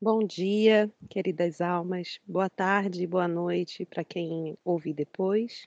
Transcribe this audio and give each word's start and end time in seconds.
Bom 0.00 0.24
dia, 0.24 0.88
queridas 1.10 1.60
almas. 1.60 2.20
Boa 2.24 2.48
tarde, 2.48 3.04
boa 3.04 3.26
noite 3.26 3.84
para 3.84 4.04
quem 4.04 4.56
ouvir 4.64 4.94
depois. 4.94 5.66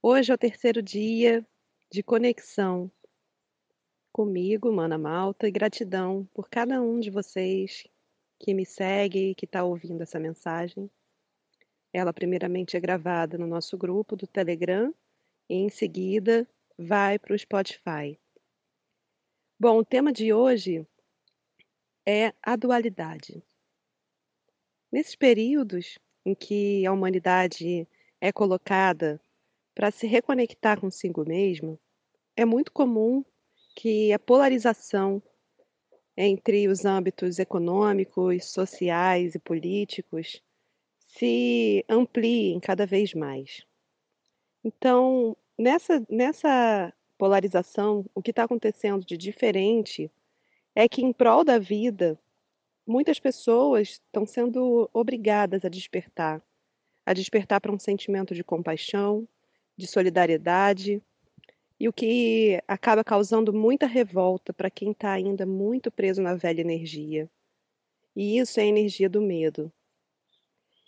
Hoje 0.00 0.30
é 0.30 0.34
o 0.36 0.38
terceiro 0.38 0.80
dia 0.80 1.44
de 1.90 2.00
conexão 2.00 2.88
comigo, 4.12 4.72
Mana 4.72 4.96
Malta, 4.96 5.48
e 5.48 5.50
gratidão 5.50 6.28
por 6.32 6.48
cada 6.48 6.80
um 6.80 7.00
de 7.00 7.10
vocês 7.10 7.88
que 8.38 8.54
me 8.54 8.64
segue 8.64 9.30
e 9.30 9.34
que 9.34 9.46
está 9.46 9.64
ouvindo 9.64 10.02
essa 10.02 10.20
mensagem. 10.20 10.88
Ela, 11.92 12.12
primeiramente, 12.12 12.76
é 12.76 12.80
gravada 12.80 13.36
no 13.36 13.48
nosso 13.48 13.76
grupo 13.76 14.14
do 14.14 14.28
Telegram 14.28 14.94
e, 15.50 15.56
em 15.56 15.68
seguida, 15.68 16.48
vai 16.78 17.18
para 17.18 17.34
o 17.34 17.38
Spotify. 17.38 18.16
Bom, 19.58 19.78
o 19.78 19.84
tema 19.84 20.12
de 20.12 20.32
hoje 20.32 20.86
é 22.06 22.32
a 22.40 22.54
dualidade. 22.54 23.42
Nesses 24.92 25.16
períodos 25.16 25.98
em 26.24 26.34
que 26.34 26.86
a 26.86 26.92
humanidade 26.92 27.86
é 28.20 28.32
colocada 28.32 29.20
para 29.74 29.90
se 29.90 30.06
reconectar 30.06 30.80
consigo 30.80 31.26
mesma, 31.26 31.78
é 32.36 32.44
muito 32.44 32.72
comum 32.72 33.24
que 33.74 34.12
a 34.12 34.18
polarização 34.18 35.22
entre 36.16 36.66
os 36.68 36.84
âmbitos 36.84 37.38
econômicos, 37.38 38.46
sociais 38.46 39.34
e 39.34 39.38
políticos 39.38 40.42
se 41.08 41.84
ampliem 41.88 42.58
cada 42.58 42.86
vez 42.86 43.12
mais. 43.12 43.66
Então, 44.64 45.36
nessa, 45.58 46.04
nessa 46.08 46.92
polarização, 47.18 48.04
o 48.14 48.22
que 48.22 48.30
está 48.30 48.44
acontecendo 48.44 49.04
de 49.04 49.16
diferente 49.16 50.10
é 50.76 50.88
que, 50.88 51.02
em 51.02 51.12
prol 51.12 51.42
da 51.42 51.58
vida, 51.58 52.16
muitas 52.86 53.18
pessoas 53.18 53.88
estão 53.88 54.24
sendo 54.24 54.88
obrigadas 54.92 55.64
a 55.64 55.68
despertar 55.68 56.40
a 57.06 57.12
despertar 57.12 57.60
para 57.60 57.72
um 57.72 57.78
sentimento 57.78 58.34
de 58.34 58.42
compaixão, 58.42 59.26
de 59.76 59.86
solidariedade, 59.86 61.00
e 61.78 61.88
o 61.88 61.92
que 61.92 62.60
acaba 62.66 63.04
causando 63.04 63.52
muita 63.52 63.86
revolta 63.86 64.52
para 64.52 64.70
quem 64.70 64.90
está 64.90 65.12
ainda 65.12 65.46
muito 65.46 65.90
preso 65.90 66.20
na 66.20 66.34
velha 66.34 66.62
energia. 66.62 67.30
E 68.16 68.38
isso 68.38 68.58
é 68.58 68.64
a 68.64 68.66
energia 68.66 69.08
do 69.08 69.22
medo. 69.22 69.72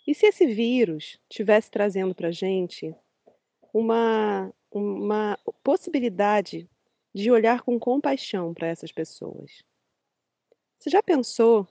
E 0.05 0.13
se 0.13 0.25
esse 0.25 0.47
vírus 0.47 1.19
tivesse 1.29 1.71
trazendo 1.71 2.13
para 2.13 2.29
a 2.29 2.31
gente 2.31 2.93
uma, 3.71 4.51
uma 4.71 5.39
possibilidade 5.63 6.67
de 7.13 7.31
olhar 7.31 7.61
com 7.61 7.79
compaixão 7.79 8.53
para 8.53 8.67
essas 8.67 8.91
pessoas? 8.91 9.63
Você 10.79 10.89
já 10.89 11.03
pensou 11.03 11.67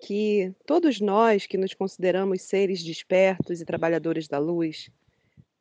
que 0.00 0.50
todos 0.64 0.98
nós 0.98 1.46
que 1.46 1.58
nos 1.58 1.74
consideramos 1.74 2.40
seres 2.40 2.82
despertos 2.82 3.60
e 3.60 3.66
trabalhadores 3.66 4.26
da 4.26 4.38
luz, 4.38 4.88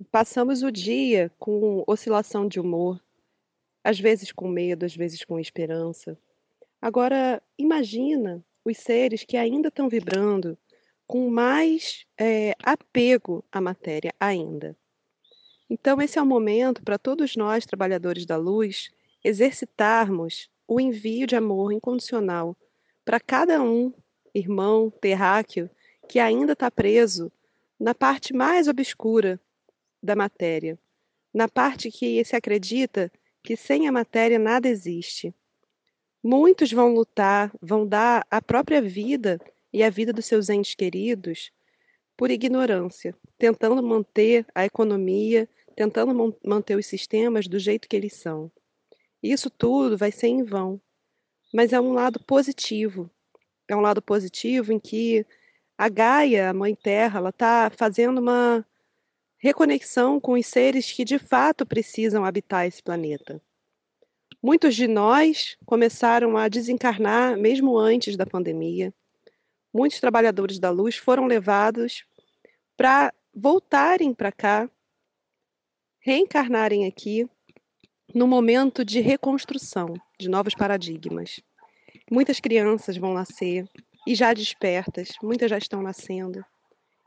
passamos 0.10 0.64
o 0.64 0.72
dia 0.72 1.30
com 1.38 1.84
oscilação 1.86 2.48
de 2.48 2.58
humor, 2.58 3.04
às 3.84 4.00
vezes 4.00 4.32
com 4.32 4.48
medo, 4.48 4.86
às 4.86 4.96
vezes 4.96 5.26
com 5.26 5.38
esperança. 5.38 6.18
Agora, 6.82 7.44
imagina 7.58 8.42
os 8.64 8.78
seres 8.78 9.26
que 9.26 9.36
ainda 9.36 9.68
estão 9.68 9.90
vibrando 9.90 10.58
com 11.06 11.30
mais 11.30 12.06
é, 12.18 12.56
apego 12.64 13.44
à 13.52 13.60
matéria 13.60 14.14
ainda. 14.18 14.74
Então, 15.70 16.02
esse 16.02 16.18
é 16.18 16.22
o 16.22 16.26
momento 16.26 16.82
para 16.82 16.98
todos 16.98 17.36
nós, 17.36 17.66
trabalhadores 17.66 18.26
da 18.26 18.38
luz, 18.38 18.90
exercitarmos 19.22 20.50
o 20.66 20.80
envio 20.80 21.28
de 21.28 21.36
amor 21.36 21.74
incondicional 21.74 22.56
para 23.06 23.20
cada 23.20 23.62
um, 23.62 23.94
irmão 24.34 24.90
terráqueo, 24.90 25.70
que 26.10 26.20
ainda 26.20 26.54
está 26.54 26.72
preso 26.72 27.32
na 27.80 27.94
parte 27.94 28.34
mais 28.34 28.68
obscura 28.68 29.40
da 30.02 30.16
matéria, 30.16 30.78
na 31.32 31.48
parte 31.48 31.92
que 31.92 32.24
se 32.26 32.36
acredita 32.36 33.12
que 33.44 33.56
sem 33.56 33.88
a 33.88 33.92
matéria 33.92 34.40
nada 34.40 34.68
existe. 34.68 35.34
Muitos 36.24 36.72
vão 36.72 36.94
lutar, 36.94 37.52
vão 37.62 37.86
dar 37.86 38.26
a 38.32 38.42
própria 38.42 38.82
vida 38.82 39.40
e 39.72 39.84
a 39.84 39.90
vida 39.90 40.12
dos 40.12 40.26
seus 40.26 40.50
entes 40.50 40.74
queridos 40.74 41.52
por 42.18 42.32
ignorância, 42.32 43.16
tentando 43.38 43.84
manter 43.84 44.46
a 44.56 44.66
economia, 44.66 45.48
tentando 45.76 46.36
manter 46.44 46.76
os 46.76 46.86
sistemas 46.88 47.48
do 47.48 47.60
jeito 47.60 47.88
que 47.88 47.96
eles 47.96 48.14
são. 48.14 48.52
Isso 49.22 49.50
tudo 49.50 49.98
vai 49.98 50.12
ser 50.12 50.28
em 50.28 50.44
vão, 50.44 50.80
mas 51.56 51.72
é 51.72 51.80
um 51.80 51.94
lado 51.94 52.20
positivo. 52.20 53.10
É 53.66 53.74
um 53.74 53.80
lado 53.80 54.02
positivo 54.02 54.74
em 54.74 54.80
que 54.80 55.26
a 55.78 55.88
Gaia, 55.88 56.50
a 56.50 56.54
Mãe 56.54 56.76
Terra, 56.76 57.20
ela 57.20 57.30
está 57.30 57.70
fazendo 57.70 58.20
uma 58.20 58.66
reconexão 59.38 60.20
com 60.20 60.34
os 60.34 60.46
seres 60.46 60.92
que 60.92 61.06
de 61.06 61.18
fato 61.18 61.66
precisam 61.66 62.26
habitar 62.26 62.68
esse 62.68 62.84
planeta. 62.84 63.42
Muitos 64.44 64.76
de 64.76 64.86
nós 64.86 65.56
começaram 65.66 66.36
a 66.36 66.50
desencarnar 66.50 67.38
mesmo 67.38 67.78
antes 67.78 68.18
da 68.18 68.26
pandemia. 68.26 68.94
Muitos 69.74 70.02
trabalhadores 70.02 70.60
da 70.60 70.70
luz 70.70 70.98
foram 70.98 71.26
levados 71.26 72.04
para 72.76 73.14
voltarem 73.34 74.14
para 74.14 74.32
cá, 74.32 74.70
reencarnarem 76.00 76.86
aqui 76.86 77.30
no 78.14 78.28
momento 78.28 78.86
de 78.86 79.00
reconstrução 79.00 79.94
de 80.20 80.30
novos 80.30 80.54
paradigmas. 80.54 81.40
Muitas 82.12 82.40
crianças 82.40 82.98
vão 82.98 83.14
nascer 83.14 83.68
e 84.08 84.14
já 84.14 84.34
despertas, 84.34 85.10
muitas 85.22 85.50
já 85.50 85.58
estão 85.58 85.82
nascendo. 85.82 86.44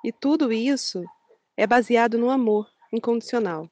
E 0.05 0.13
tudo 0.13 0.53
isso 0.53 1.03
é 1.57 1.67
baseado 1.67 2.19
no 2.19 2.31
amor 2.31 2.69
incondicional. 2.93 3.71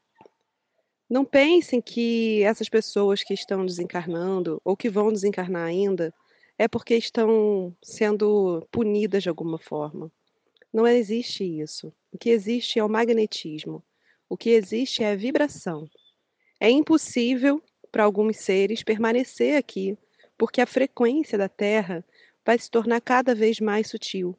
Não 1.08 1.24
pensem 1.24 1.80
que 1.80 2.42
essas 2.42 2.68
pessoas 2.68 3.22
que 3.22 3.32
estão 3.32 3.64
desencarnando 3.64 4.60
ou 4.64 4.76
que 4.76 4.90
vão 4.90 5.12
desencarnar 5.12 5.66
ainda 5.66 6.12
é 6.58 6.66
porque 6.66 6.96
estão 6.96 7.76
sendo 7.82 8.66
punidas 8.72 9.22
de 9.22 9.28
alguma 9.28 9.58
forma. 9.58 10.10
Não 10.72 10.86
existe 10.86 11.44
isso. 11.44 11.92
O 12.12 12.18
que 12.18 12.30
existe 12.30 12.78
é 12.78 12.84
o 12.84 12.88
magnetismo. 12.88 13.84
O 14.28 14.36
que 14.36 14.50
existe 14.50 15.02
é 15.02 15.12
a 15.12 15.16
vibração. 15.16 15.88
É 16.58 16.70
impossível 16.70 17.62
para 17.92 18.04
alguns 18.04 18.38
seres 18.38 18.82
permanecer 18.82 19.56
aqui, 19.56 19.96
porque 20.36 20.60
a 20.60 20.66
frequência 20.66 21.36
da 21.36 21.48
Terra 21.48 22.04
vai 22.44 22.58
se 22.58 22.70
tornar 22.70 23.00
cada 23.00 23.34
vez 23.34 23.60
mais 23.60 23.88
sutil. 23.88 24.36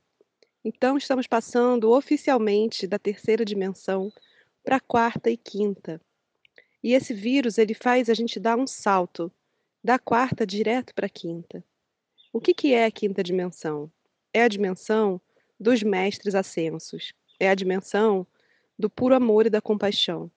Então, 0.63 0.97
estamos 0.97 1.27
passando 1.27 1.91
oficialmente 1.91 2.87
da 2.87 2.97
terceira 2.97 3.45
dimensão 3.45 4.11
para 4.63 4.77
a 4.77 4.81
quarta 4.81 5.29
e 5.29 5.37
quinta. 5.37 6.01
E 6.83 6.93
esse 6.93 7.13
vírus 7.13 7.57
ele 7.57 7.73
faz 7.73 8.09
a 8.09 8.13
gente 8.13 8.39
dar 8.39 8.57
um 8.57 8.67
salto 8.67 9.31
da 9.83 9.97
quarta 9.97 10.45
direto 10.45 10.93
para 10.93 11.05
a 11.05 11.09
quinta. 11.09 11.63
O 12.33 12.41
que, 12.41 12.53
que 12.53 12.73
é 12.73 12.85
a 12.85 12.91
quinta 12.91 13.23
dimensão? 13.23 13.91
É 14.33 14.43
a 14.43 14.47
dimensão 14.47 15.21
dos 15.59 15.81
mestres 15.81 16.35
ascensos, 16.35 17.13
é 17.39 17.49
a 17.49 17.55
dimensão 17.55 18.27
do 18.77 18.89
puro 18.89 19.15
amor 19.15 19.45
e 19.45 19.49
da 19.49 19.61
compaixão. 19.61 20.29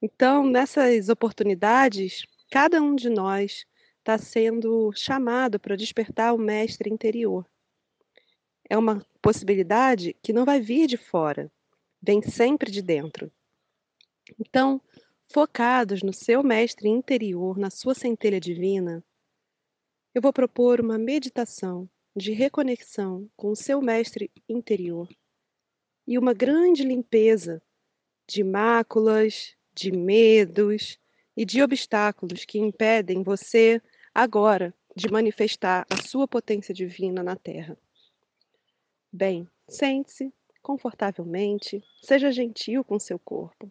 Então, 0.00 0.46
nessas 0.46 1.08
oportunidades, 1.08 2.26
cada 2.50 2.82
um 2.82 2.94
de 2.94 3.08
nós 3.08 3.66
está 3.98 4.18
sendo 4.18 4.92
chamado 4.92 5.58
para 5.58 5.76
despertar 5.76 6.34
o 6.34 6.38
mestre 6.38 6.92
interior. 6.92 7.48
É 8.68 8.76
uma 8.76 9.04
possibilidade 9.22 10.14
que 10.22 10.32
não 10.32 10.44
vai 10.44 10.60
vir 10.60 10.86
de 10.86 10.96
fora, 10.96 11.50
vem 12.00 12.20
sempre 12.22 12.70
de 12.70 12.82
dentro. 12.82 13.32
Então, 14.38 14.80
focados 15.32 16.02
no 16.02 16.12
seu 16.12 16.42
mestre 16.42 16.88
interior, 16.88 17.56
na 17.56 17.70
sua 17.70 17.94
centelha 17.94 18.38
divina, 18.38 19.04
eu 20.14 20.22
vou 20.22 20.32
propor 20.32 20.80
uma 20.80 20.98
meditação 20.98 21.88
de 22.14 22.32
reconexão 22.32 23.30
com 23.36 23.50
o 23.50 23.56
seu 23.56 23.82
mestre 23.82 24.30
interior 24.48 25.08
e 26.06 26.16
uma 26.16 26.32
grande 26.32 26.82
limpeza 26.84 27.60
de 28.28 28.44
máculas, 28.44 29.55
de 29.76 29.92
medos 29.92 30.98
e 31.36 31.44
de 31.44 31.62
obstáculos 31.62 32.46
que 32.46 32.58
impedem 32.58 33.22
você 33.22 33.80
agora 34.14 34.74
de 34.96 35.06
manifestar 35.10 35.86
a 35.90 36.02
sua 36.02 36.26
potência 36.26 36.72
divina 36.72 37.22
na 37.22 37.36
Terra. 37.36 37.78
Bem, 39.12 39.46
sente-se 39.68 40.32
confortavelmente, 40.62 41.84
seja 42.02 42.32
gentil 42.32 42.82
com 42.82 42.98
seu 42.98 43.18
corpo. 43.18 43.70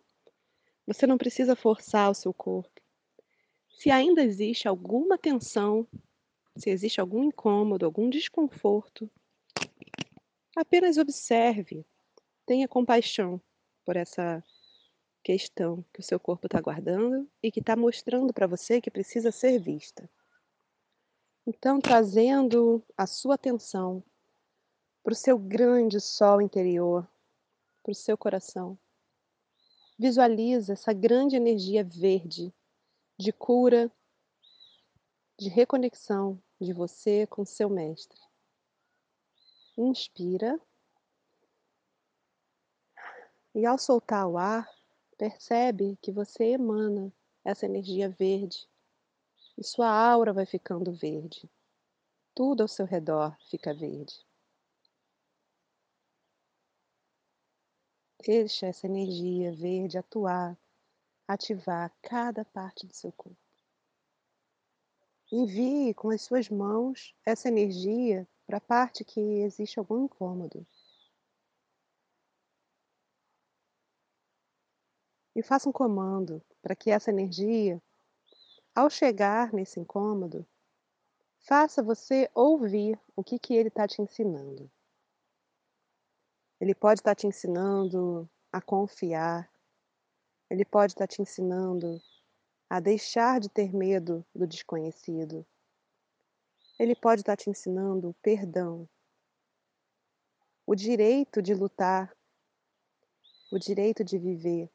Você 0.85 1.07
não 1.07 1.17
precisa 1.17 1.55
forçar 1.55 2.11
o 2.11 2.13
seu 2.13 2.31
corpo. 2.31 2.79
Se 3.67 3.89
ainda 3.89 4.23
existe 4.23 4.67
alguma 4.67 5.17
tensão, 5.17 5.87
se 6.55 6.69
existe 6.69 7.01
algum 7.01 7.23
incômodo, 7.23 7.83
algum 7.83 8.09
desconforto, 8.11 9.09
apenas 10.55 10.97
observe, 10.97 11.83
tenha 12.45 12.67
compaixão 12.67 13.41
por 13.83 13.97
essa 13.97 14.43
questão 15.25 15.83
que 15.91 16.01
o 16.01 16.03
seu 16.03 16.19
corpo 16.19 16.45
está 16.45 16.61
guardando 16.61 17.27
e 17.41 17.51
que 17.51 17.59
está 17.59 17.75
mostrando 17.75 18.31
para 18.31 18.45
você 18.45 18.79
que 18.79 18.91
precisa 18.91 19.31
ser 19.31 19.57
vista. 19.57 20.07
Então, 21.47 21.81
trazendo 21.81 22.85
a 22.95 23.07
sua 23.07 23.33
atenção 23.33 24.03
para 25.03 25.13
o 25.13 25.15
seu 25.15 25.35
grande 25.39 25.99
sol 25.99 26.39
interior, 26.39 27.09
para 27.81 27.91
o 27.91 27.95
seu 27.95 28.15
coração. 28.15 28.77
Visualiza 29.97 30.73
essa 30.73 30.93
grande 30.93 31.35
energia 31.35 31.83
verde 31.83 32.53
de 33.17 33.33
cura, 33.33 33.91
de 35.39 35.49
reconexão 35.49 36.39
de 36.61 36.71
você 36.71 37.25
com 37.25 37.43
seu 37.43 37.67
mestre. 37.67 38.21
Inspira. 39.75 40.59
E 43.55 43.65
ao 43.65 43.77
soltar 43.79 44.27
o 44.27 44.37
ar, 44.37 44.74
percebe 45.17 45.97
que 46.01 46.11
você 46.11 46.53
emana 46.53 47.11
essa 47.43 47.65
energia 47.65 48.09
verde 48.09 48.67
e 49.57 49.63
sua 49.63 49.89
aura 49.89 50.33
vai 50.33 50.45
ficando 50.45 50.91
verde. 50.93 51.49
Tudo 52.33 52.61
ao 52.61 52.67
seu 52.67 52.85
redor 52.85 53.37
fica 53.49 53.73
verde. 53.73 54.25
Deixa 58.25 58.65
essa 58.65 58.87
energia 58.87 59.53
verde 59.53 59.97
atuar, 59.97 60.57
ativar 61.27 61.93
cada 62.01 62.43
parte 62.43 62.87
do 62.87 62.93
seu 62.93 63.11
corpo. 63.11 63.37
Envie 65.31 65.93
com 65.93 66.09
as 66.09 66.21
suas 66.21 66.49
mãos 66.49 67.15
essa 67.25 67.47
energia 67.47 68.27
para 68.45 68.57
a 68.57 68.61
parte 68.61 69.03
que 69.03 69.19
existe 69.19 69.79
algum 69.79 70.05
incômodo. 70.05 70.65
E 75.35 75.43
faça 75.43 75.67
um 75.67 75.71
comando 75.71 76.41
para 76.61 76.75
que 76.75 76.89
essa 76.89 77.11
energia, 77.11 77.81
ao 78.73 78.89
chegar 78.89 79.51
nesse 79.51 79.79
incômodo, 79.79 80.47
faça 81.39 81.83
você 81.83 82.29
ouvir 82.33 82.97
o 83.15 83.23
que, 83.23 83.37
que 83.37 83.53
ele 83.53 83.67
está 83.67 83.85
te 83.85 84.01
ensinando. 84.01 84.71
Ele 86.59 86.73
pode 86.73 87.01
estar 87.01 87.11
tá 87.11 87.15
te 87.15 87.27
ensinando 87.27 88.29
a 88.51 88.61
confiar, 88.61 89.51
ele 90.49 90.63
pode 90.63 90.93
estar 90.93 91.05
tá 91.05 91.13
te 91.13 91.21
ensinando 91.21 92.01
a 92.69 92.79
deixar 92.79 93.41
de 93.41 93.49
ter 93.49 93.73
medo 93.73 94.25
do 94.33 94.47
desconhecido. 94.47 95.45
Ele 96.79 96.95
pode 96.95 97.21
estar 97.21 97.35
tá 97.35 97.43
te 97.43 97.49
ensinando 97.49 98.09
o 98.09 98.13
perdão, 98.15 98.87
o 100.65 100.73
direito 100.73 101.41
de 101.41 101.53
lutar, 101.53 102.15
o 103.51 103.59
direito 103.59 104.03
de 104.03 104.17
viver 104.17 104.71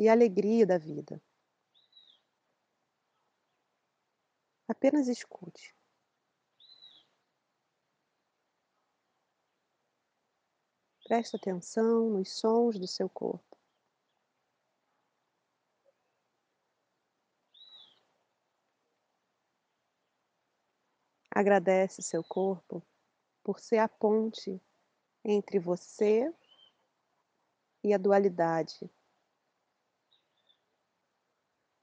e 0.00 0.08
alegria 0.08 0.66
da 0.66 0.78
vida. 0.78 1.22
Apenas 4.66 5.08
escute. 5.08 5.76
Preste 11.04 11.36
atenção 11.36 12.08
nos 12.08 12.30
sons 12.30 12.78
do 12.78 12.86
seu 12.86 13.10
corpo. 13.10 13.58
Agradece 21.30 22.00
seu 22.00 22.24
corpo 22.24 22.82
por 23.42 23.60
ser 23.60 23.78
a 23.78 23.88
ponte 23.88 24.58
entre 25.22 25.58
você 25.58 26.32
e 27.84 27.92
a 27.92 27.98
dualidade, 27.98 28.90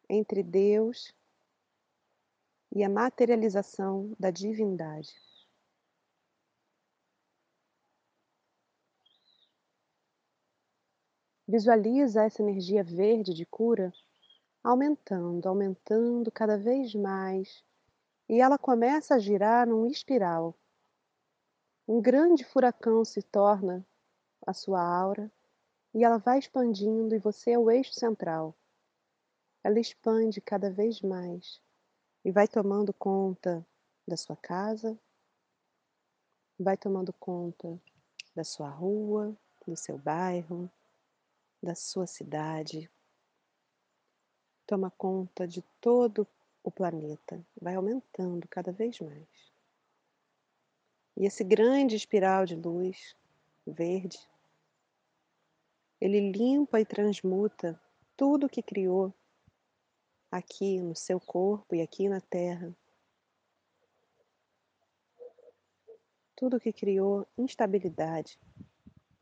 entre 0.09 0.43
Deus 0.43 1.13
e 2.73 2.83
a 2.83 2.89
materialização 2.89 4.13
da 4.19 4.31
divindade. 4.31 5.13
Visualiza 11.47 12.23
essa 12.23 12.41
energia 12.41 12.83
verde 12.83 13.33
de 13.33 13.45
cura 13.45 13.93
aumentando, 14.61 15.47
aumentando 15.47 16.29
cada 16.29 16.57
vez 16.57 16.93
mais, 16.93 17.63
e 18.27 18.41
ela 18.41 18.57
começa 18.57 19.15
a 19.15 19.19
girar 19.19 19.65
num 19.65 19.87
espiral. 19.87 20.53
Um 21.87 22.01
grande 22.01 22.43
furacão 22.43 23.05
se 23.05 23.21
torna 23.21 23.87
a 24.45 24.51
sua 24.51 24.81
aura 24.81 25.31
e 25.93 26.03
ela 26.03 26.17
vai 26.17 26.37
expandindo 26.37 27.15
e 27.15 27.19
você 27.19 27.51
é 27.51 27.59
o 27.59 27.71
eixo 27.71 27.93
central. 27.93 28.53
Ela 29.67 29.81
expande 29.81 30.39
cada 30.39 30.71
vez 30.71 31.01
mais 31.01 31.61
e 32.23 32.31
vai 32.31 32.47
tomando 32.47 32.93
conta 32.93 33.67
da 34.07 34.15
sua 34.15 34.37
casa, 34.37 34.97
vai 36.57 36.77
tomando 36.77 37.11
conta 37.11 37.77
da 38.33 38.45
sua 38.45 38.69
rua, 38.69 39.35
do 39.67 39.75
seu 39.75 39.97
bairro, 39.97 40.71
da 41.61 41.75
sua 41.75 42.07
cidade, 42.07 42.89
toma 44.65 44.89
conta 44.89 45.45
de 45.45 45.61
todo 45.81 46.25
o 46.63 46.71
planeta, 46.71 47.45
vai 47.61 47.75
aumentando 47.75 48.47
cada 48.47 48.71
vez 48.71 48.97
mais. 49.01 49.51
E 51.17 51.25
esse 51.25 51.43
grande 51.43 51.93
espiral 51.93 52.45
de 52.45 52.55
luz 52.55 53.17
verde, 53.65 54.17
ele 55.99 56.31
limpa 56.31 56.79
e 56.79 56.85
transmuta 56.85 57.77
tudo 58.15 58.47
que 58.47 58.63
criou 58.63 59.13
aqui 60.31 60.79
no 60.81 60.95
seu 60.95 61.19
corpo 61.19 61.75
e 61.75 61.81
aqui 61.81 62.09
na 62.09 62.21
Terra. 62.21 62.75
Tudo 66.35 66.59
que 66.59 66.71
criou 66.71 67.27
instabilidade, 67.37 68.39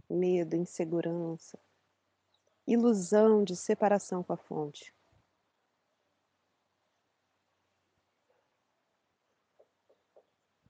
medo, 0.10 0.56
insegurança, 0.56 1.58
ilusão 2.68 3.44
de 3.44 3.56
separação 3.56 4.24
com 4.24 4.34
a 4.34 4.38
fonte. 4.38 4.94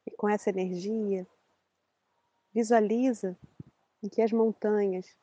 E 0.06 0.12
com 0.12 0.30
essa 0.30 0.50
energia, 0.50 1.28
visualiza 2.54 3.38
em 4.04 4.08
que 4.08 4.22
as 4.22 4.32
montanhas 4.32 5.18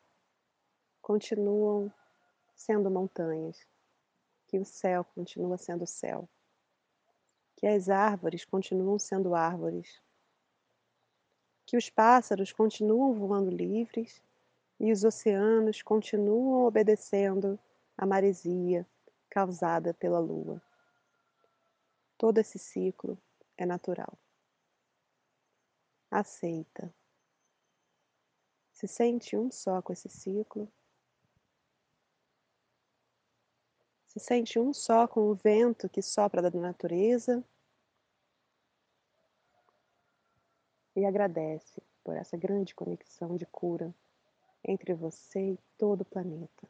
continuam 1.01 1.91
sendo 2.55 2.89
montanhas, 2.91 3.65
que 4.53 4.59
o 4.59 4.63
céu 4.63 5.03
continua 5.03 5.57
sendo 5.57 5.87
céu, 5.87 6.29
que 7.55 7.65
as 7.65 7.89
árvores 7.89 8.45
continuam 8.45 8.99
sendo 8.99 9.33
árvores, 9.33 9.99
que 11.65 11.75
os 11.75 11.89
pássaros 11.89 12.53
continuam 12.53 13.15
voando 13.15 13.49
livres 13.49 14.21
e 14.79 14.91
os 14.91 15.03
oceanos 15.03 15.81
continuam 15.81 16.67
obedecendo 16.67 17.59
à 17.97 18.05
maresia 18.05 18.87
causada 19.27 19.91
pela 19.91 20.19
Lua. 20.19 20.61
Todo 22.15 22.37
esse 22.37 22.59
ciclo 22.59 23.17
é 23.57 23.65
natural. 23.65 24.15
Aceita. 26.11 26.93
Se 28.71 28.87
sente 28.87 29.35
um 29.35 29.49
só 29.49 29.81
com 29.81 29.91
esse 29.91 30.09
ciclo. 30.09 30.71
Se 34.13 34.19
sente 34.19 34.59
um 34.59 34.71
só 34.71 35.07
com 35.07 35.21
o 35.21 35.33
vento 35.33 35.89
que 35.89 36.01
sopra 36.01 36.39
da 36.39 36.51
natureza. 36.51 37.43
E 40.95 41.03
agradece 41.03 41.81
por 42.03 42.15
essa 42.15 42.37
grande 42.37 42.75
conexão 42.75 43.35
de 43.35 43.47
cura 43.47 43.91
entre 44.63 44.93
você 44.93 45.53
e 45.53 45.59
todo 45.79 46.01
o 46.01 46.05
planeta. 46.05 46.69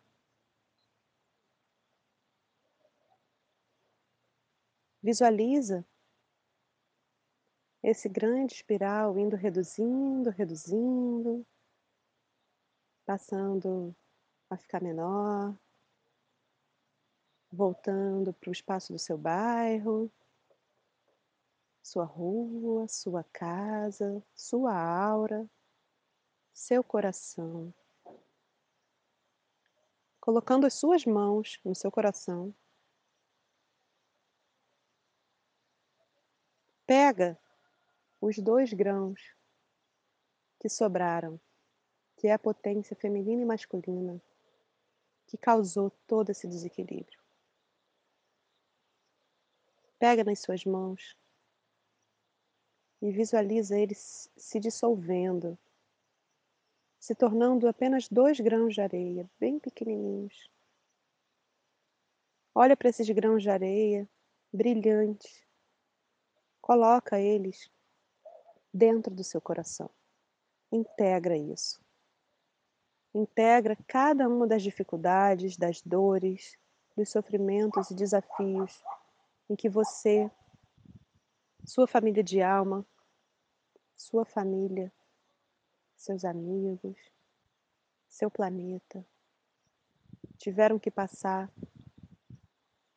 Visualiza 5.02 5.86
esse 7.84 8.08
grande 8.08 8.54
espiral 8.54 9.20
indo 9.20 9.36
reduzindo, 9.36 10.30
reduzindo, 10.30 11.46
passando 13.06 13.94
a 14.50 14.56
ficar 14.56 14.82
menor, 14.82 15.54
voltando 17.54 18.34
para 18.34 18.50
o 18.50 18.52
espaço 18.52 18.92
do 18.92 19.00
seu 19.00 19.18
bairro, 19.18 20.12
sua 21.82 22.06
rua, 22.06 22.88
sua 22.88 23.24
casa, 23.24 24.22
sua 24.34 24.74
aura, 24.76 25.48
seu 26.52 26.84
coração 26.84 27.74
colocando 30.24 30.66
as 30.66 30.76
suas 30.76 31.06
mãos 31.06 31.60
no 31.66 31.76
seu 31.76 31.92
coração. 31.92 32.56
Pega 36.86 37.38
os 38.22 38.38
dois 38.38 38.72
grãos 38.72 39.36
que 40.62 40.70
sobraram, 40.70 41.38
que 42.16 42.28
é 42.28 42.32
a 42.32 42.40
potência 42.40 42.96
feminina 42.96 43.42
e 43.42 43.46
masculina 43.46 44.22
que 45.28 45.38
causou 45.38 45.90
todo 46.08 46.30
esse 46.30 46.48
desequilíbrio. 46.48 47.23
Pega 50.04 50.22
nas 50.22 50.40
suas 50.40 50.66
mãos 50.66 51.16
e 53.02 53.10
visualiza 53.10 53.80
ele 53.80 53.96
se 53.96 54.60
dissolvendo, 54.60 55.58
se 57.00 57.16
tornando 57.16 57.70
apenas 57.70 58.10
2 58.10 58.42
grãos 58.42 58.74
de 58.74 58.82
areia, 58.82 59.32
bem 59.40 59.58
pequenininhos. 59.60 60.52
Olha 62.54 62.76
para 62.76 62.90
esses 62.90 63.10
grãos 63.12 63.44
de 63.44 63.50
areia 63.50 64.06
brilhantes, 64.52 65.48
coloca 66.60 67.18
eles 67.18 67.72
dentro 68.74 69.16
do 69.16 69.24
seu 69.24 69.40
coração, 69.40 69.90
integra 70.70 71.38
isso. 71.38 71.82
Integra 73.16 73.78
cada 73.88 74.28
uma 74.28 74.46
das 74.46 74.64
dificuldades, 74.64 75.56
das 75.56 75.82
dores, 75.82 76.58
dos 76.94 77.08
sofrimentos 77.08 77.90
e 77.90 77.96
desafios 77.96 78.84
em 79.50 79.56
que 79.56 79.70
você, 79.70 80.30
sua 81.66 81.88
família 81.88 82.24
de 82.24 82.42
alma, 82.42 82.86
sua 83.96 84.26
família, 84.26 84.92
seus 85.96 86.26
amigos, 86.26 86.98
seu 88.08 88.30
planeta 88.30 89.06
tiveram 90.38 90.78
que 90.78 90.92
passar 90.92 91.50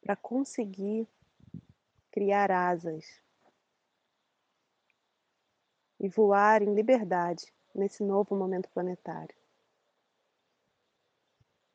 para 0.00 0.16
conseguir 0.16 1.08
criar 2.10 2.50
asas 2.50 3.22
e 5.98 6.08
voar 6.08 6.62
em 6.62 6.74
liberdade 6.74 7.52
nesse 7.74 8.02
novo 8.02 8.34
momento 8.34 8.68
planetário. 8.70 9.36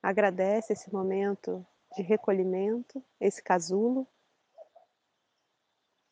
Agradece 0.02 0.74
esse 0.74 0.92
momento 0.92 1.66
de 1.96 2.02
recolhimento, 2.02 3.04
esse 3.20 3.42
casulo. 3.44 4.08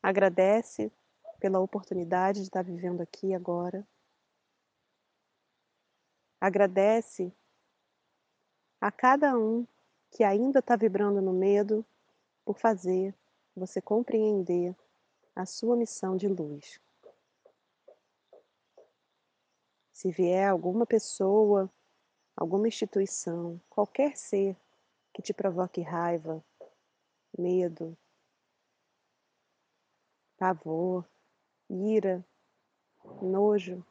Agradece 0.02 0.90
pela 1.38 1.60
oportunidade 1.60 2.40
de 2.40 2.46
estar 2.46 2.62
vivendo 2.62 3.00
aqui 3.00 3.34
agora. 3.34 3.86
Agradece 6.40 7.32
a 8.80 8.90
cada 8.90 9.36
um 9.36 9.66
que 10.10 10.24
ainda 10.24 10.60
está 10.60 10.76
vibrando 10.76 11.20
no 11.20 11.32
medo 11.32 11.84
por 12.44 12.58
fazer 12.58 13.14
você 13.54 13.80
compreender 13.80 14.74
a 15.36 15.44
sua 15.44 15.76
missão 15.76 16.16
de 16.16 16.28
luz. 16.28 16.80
Se 19.92 20.10
vier 20.10 20.48
alguma 20.48 20.86
pessoa 20.86 21.70
alguma 22.40 22.66
instituição, 22.66 23.60
qualquer 23.68 24.16
ser 24.16 24.56
que 25.12 25.20
te 25.20 25.34
provoque 25.34 25.82
raiva, 25.82 26.42
medo, 27.38 27.94
pavor, 30.40 31.04
ira, 31.68 32.24
nojo, 33.20 33.84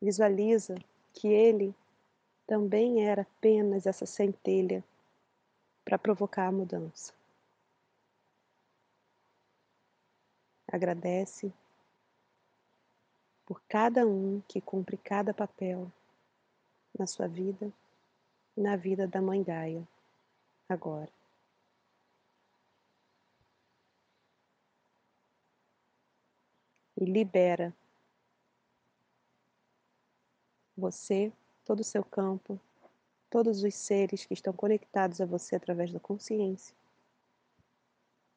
visualiza 0.00 0.74
que 1.14 1.26
ele 1.26 1.74
também 2.46 3.08
era 3.08 3.22
apenas 3.22 3.86
essa 3.86 4.04
centelha 4.04 4.84
para 5.84 5.98
provocar 5.98 6.48
a 6.48 6.52
mudança. 6.52 7.14
Agradece 10.70 11.50
por 13.46 13.62
cada 13.66 14.06
um 14.06 14.42
que 14.46 14.60
cumpre 14.60 14.98
cada 14.98 15.32
papel 15.32 15.90
na 16.98 17.06
sua 17.06 17.26
vida 17.26 17.72
na 18.56 18.76
vida 18.76 19.06
da 19.06 19.20
mãe 19.20 19.42
Gaia, 19.42 19.86
agora. 20.68 21.10
E 26.96 27.04
libera 27.04 27.74
você, 30.76 31.32
todo 31.64 31.80
o 31.80 31.84
seu 31.84 32.04
campo, 32.04 32.60
todos 33.30 33.62
os 33.62 33.74
seres 33.74 34.24
que 34.24 34.34
estão 34.34 34.52
conectados 34.52 35.20
a 35.20 35.26
você 35.26 35.56
através 35.56 35.92
da 35.92 36.00
consciência, 36.00 36.74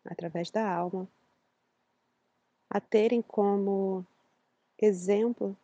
através 0.05 0.49
da 0.49 0.67
alma, 0.67 1.07
a 2.69 2.79
terem 2.79 3.21
como 3.21 4.05
exemplo 4.77 5.55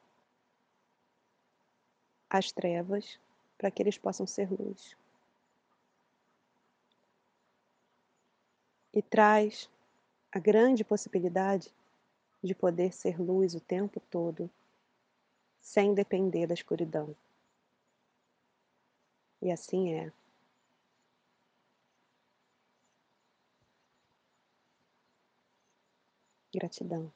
as 2.29 2.51
trevas 2.51 3.19
para 3.57 3.69
que 3.69 3.81
eles 3.81 3.97
possam 3.97 4.25
ser 4.25 4.51
luz. 4.51 4.97
E 8.93 9.01
traz 9.01 9.69
a 10.31 10.39
grande 10.39 10.83
possibilidade 10.83 11.73
de 12.43 12.53
poder 12.53 12.91
ser 12.91 13.19
luz 13.19 13.55
o 13.55 13.59
tempo 13.62 14.00
todo, 14.09 14.50
sem 15.62 15.93
depender 15.93 16.45
da 16.45 16.53
escuridão. 16.53 17.15
E 19.41 19.51
assim 19.51 19.93
é. 19.93 20.12
Gratidão. 26.53 27.12